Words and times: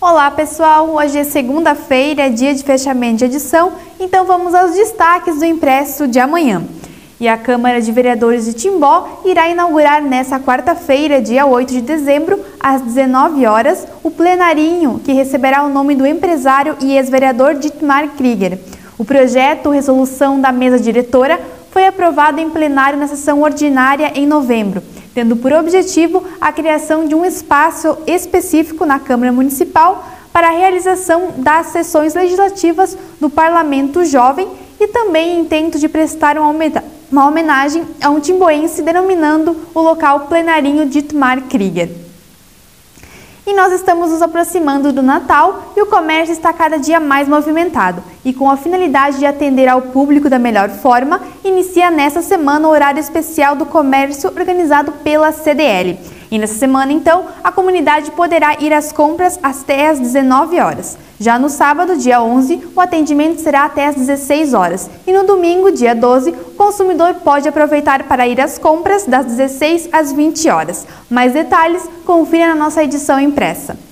Olá 0.00 0.30
pessoal, 0.30 0.90
hoje 0.90 1.18
é 1.18 1.24
segunda-feira, 1.24 2.30
dia 2.30 2.54
de 2.54 2.62
fechamento 2.62 3.16
de 3.16 3.24
edição, 3.24 3.72
então 3.98 4.24
vamos 4.24 4.54
aos 4.54 4.70
destaques 4.70 5.40
do 5.40 5.44
impresso 5.44 6.06
de 6.06 6.20
amanhã. 6.20 6.62
E 7.18 7.26
a 7.26 7.36
Câmara 7.36 7.82
de 7.82 7.90
Vereadores 7.90 8.44
de 8.44 8.52
Timbó 8.52 9.22
irá 9.24 9.48
inaugurar 9.48 10.00
nesta 10.00 10.38
quarta-feira, 10.38 11.20
dia 11.20 11.44
8 11.46 11.72
de 11.72 11.80
dezembro, 11.80 12.38
às 12.60 12.80
19 12.80 13.44
horas, 13.44 13.88
o 14.04 14.08
plenarinho 14.08 15.00
que 15.04 15.12
receberá 15.12 15.64
o 15.64 15.68
nome 15.68 15.96
do 15.96 16.06
empresário 16.06 16.76
e 16.80 16.96
ex-vereador 16.96 17.56
Dietmar 17.56 18.10
Krieger. 18.10 18.56
O 18.96 19.04
projeto 19.04 19.68
Resolução 19.68 20.40
da 20.40 20.52
Mesa 20.52 20.78
Diretora 20.78 21.40
foi 21.72 21.88
aprovado 21.88 22.40
em 22.40 22.50
plenário 22.50 23.00
na 23.00 23.08
sessão 23.08 23.42
ordinária 23.42 24.12
em 24.14 24.28
novembro 24.28 24.80
tendo 25.18 25.34
por 25.34 25.52
objetivo 25.52 26.22
a 26.40 26.52
criação 26.52 27.04
de 27.04 27.12
um 27.12 27.24
espaço 27.24 27.98
específico 28.06 28.86
na 28.86 29.00
Câmara 29.00 29.32
Municipal 29.32 30.06
para 30.32 30.46
a 30.46 30.52
realização 30.52 31.32
das 31.38 31.66
sessões 31.66 32.14
legislativas 32.14 32.96
do 33.20 33.28
Parlamento 33.28 34.04
Jovem 34.04 34.46
e 34.78 34.86
também 34.86 35.40
intento 35.40 35.76
de 35.76 35.88
prestar 35.88 36.36
uma 36.38 37.26
homenagem 37.26 37.82
a 38.00 38.10
um 38.10 38.20
timboense 38.20 38.80
denominando 38.80 39.56
o 39.74 39.80
local 39.80 40.28
plenarinho 40.28 40.86
Dietmar 40.86 41.42
Krieger. 41.48 42.07
E 43.48 43.54
nós 43.54 43.72
estamos 43.72 44.10
nos 44.10 44.20
aproximando 44.20 44.92
do 44.92 45.00
Natal 45.00 45.72
e 45.74 45.80
o 45.80 45.86
comércio 45.86 46.34
está 46.34 46.52
cada 46.52 46.76
dia 46.76 47.00
mais 47.00 47.26
movimentado. 47.26 48.02
E 48.22 48.34
com 48.34 48.50
a 48.50 48.58
finalidade 48.58 49.18
de 49.18 49.24
atender 49.24 49.66
ao 49.66 49.80
público 49.80 50.28
da 50.28 50.38
melhor 50.38 50.68
forma, 50.68 51.22
inicia 51.42 51.90
nesta 51.90 52.20
semana 52.20 52.68
o 52.68 52.70
horário 52.70 53.00
especial 53.00 53.56
do 53.56 53.64
comércio 53.64 54.30
organizado 54.36 54.92
pela 55.02 55.32
CDL. 55.32 55.98
E 56.30 56.38
nessa 56.38 56.54
semana, 56.54 56.92
então, 56.92 57.26
a 57.42 57.50
comunidade 57.50 58.10
poderá 58.10 58.56
ir 58.60 58.72
às 58.72 58.92
compras 58.92 59.38
até 59.42 59.88
às 59.88 59.98
19 59.98 60.60
horas. 60.60 60.98
Já 61.18 61.38
no 61.38 61.48
sábado, 61.48 61.96
dia 61.96 62.22
11, 62.22 62.68
o 62.76 62.80
atendimento 62.80 63.40
será 63.40 63.64
até 63.64 63.86
às 63.86 63.96
16 63.96 64.54
horas. 64.54 64.90
E 65.06 65.12
no 65.12 65.24
domingo, 65.24 65.72
dia 65.72 65.94
12, 65.94 66.30
o 66.30 66.54
consumidor 66.54 67.14
pode 67.24 67.48
aproveitar 67.48 68.04
para 68.04 68.28
ir 68.28 68.40
às 68.40 68.58
compras 68.58 69.04
das 69.04 69.26
16 69.26 69.88
às 69.90 70.12
20 70.12 70.48
horas. 70.48 70.86
Mais 71.10 71.32
detalhes, 71.32 71.82
confira 72.04 72.48
na 72.48 72.54
nossa 72.54 72.84
edição 72.84 73.18
impressa. 73.18 73.87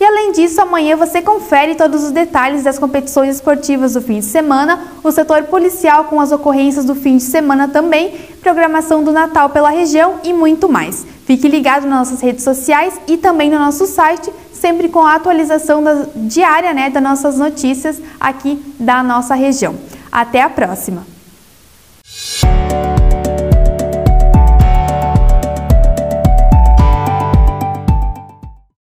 E 0.00 0.04
além 0.04 0.32
disso, 0.32 0.58
amanhã 0.62 0.96
você 0.96 1.20
confere 1.20 1.74
todos 1.74 2.02
os 2.02 2.10
detalhes 2.10 2.64
das 2.64 2.78
competições 2.78 3.36
esportivas 3.36 3.92
do 3.92 4.00
fim 4.00 4.20
de 4.20 4.24
semana, 4.24 4.82
o 5.04 5.12
setor 5.12 5.42
policial 5.42 6.04
com 6.04 6.18
as 6.18 6.32
ocorrências 6.32 6.86
do 6.86 6.94
fim 6.94 7.18
de 7.18 7.22
semana 7.22 7.68
também, 7.68 8.14
programação 8.40 9.04
do 9.04 9.12
Natal 9.12 9.50
pela 9.50 9.68
região 9.68 10.14
e 10.24 10.32
muito 10.32 10.70
mais. 10.70 11.04
Fique 11.26 11.46
ligado 11.46 11.86
nas 11.86 12.08
nossas 12.08 12.22
redes 12.22 12.42
sociais 12.42 12.98
e 13.06 13.18
também 13.18 13.50
no 13.50 13.58
nosso 13.58 13.86
site, 13.86 14.32
sempre 14.54 14.88
com 14.88 15.00
a 15.00 15.16
atualização 15.16 15.84
da, 15.84 16.06
diária 16.16 16.72
né, 16.72 16.88
das 16.88 17.02
nossas 17.02 17.36
notícias 17.36 18.00
aqui 18.18 18.58
da 18.80 19.02
nossa 19.02 19.34
região. 19.34 19.74
Até 20.10 20.40
a 20.40 20.48
próxima! 20.48 21.19